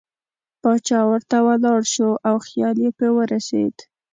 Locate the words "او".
2.29-2.35